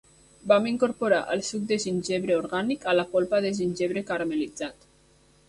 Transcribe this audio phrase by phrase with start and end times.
[0.51, 4.91] Vam incorporar el suc de gingebre orgànic a la polpa de gingebre caramel·litzat.